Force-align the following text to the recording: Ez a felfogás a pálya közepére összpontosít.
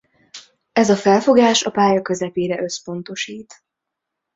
Ez 0.71 0.89
a 0.89 0.95
felfogás 0.95 1.63
a 1.63 1.71
pálya 1.71 2.01
közepére 2.01 2.61
összpontosít. 2.63 3.63